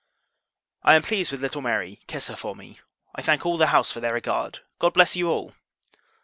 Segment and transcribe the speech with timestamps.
[0.81, 2.79] I am pleased with little Mary; kiss her for me.
[3.13, 4.61] I thank all the house for their regard.
[4.79, 5.53] God bless you all!